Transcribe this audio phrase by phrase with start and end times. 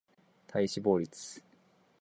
[0.47, 1.43] 体脂肪率